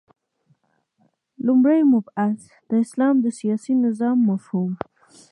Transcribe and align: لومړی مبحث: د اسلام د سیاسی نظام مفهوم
لومړی 1.47 1.81
مبحث: 1.93 2.39
د 2.69 2.71
اسلام 2.85 3.15
د 3.21 3.25
سیاسی 3.39 3.73
نظام 3.85 4.17
مفهوم 4.29 4.71